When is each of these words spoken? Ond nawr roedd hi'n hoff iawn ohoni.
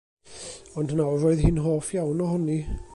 Ond 0.81 0.95
nawr 0.97 1.19
roedd 1.25 1.45
hi'n 1.45 1.63
hoff 1.67 1.93
iawn 1.99 2.25
ohoni. 2.29 2.59